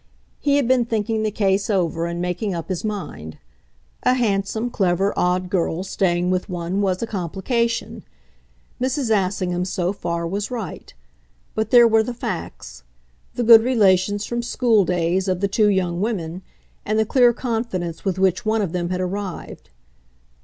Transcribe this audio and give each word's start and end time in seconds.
He 0.39 0.55
had 0.55 0.67
been 0.67 0.83
thinking 0.85 1.21
the 1.21 1.29
case 1.29 1.69
over 1.69 2.07
and 2.07 2.19
making 2.19 2.55
up 2.55 2.69
his 2.69 2.83
mind. 2.83 3.37
A 4.01 4.15
handsome, 4.15 4.71
clever, 4.71 5.13
odd 5.15 5.47
girl 5.47 5.83
staying 5.83 6.31
with 6.31 6.49
one 6.49 6.81
was 6.81 7.03
a 7.03 7.05
complication. 7.05 8.03
Mrs. 8.81 9.11
Assingham, 9.11 9.63
so 9.63 9.93
far, 9.93 10.25
was 10.27 10.49
right. 10.49 10.91
But 11.53 11.69
there 11.69 11.87
were 11.87 12.01
the 12.01 12.15
facts 12.15 12.81
the 13.35 13.43
good 13.43 13.61
relations, 13.61 14.25
from 14.25 14.41
schooldays, 14.41 15.27
of 15.27 15.39
the 15.39 15.47
two 15.47 15.69
young 15.69 16.01
women, 16.01 16.41
and 16.83 16.97
the 16.97 17.05
clear 17.05 17.31
confidence 17.31 18.03
with 18.03 18.17
which 18.17 18.43
one 18.43 18.63
of 18.63 18.71
them 18.71 18.89
had 18.89 19.01
arrived. 19.01 19.69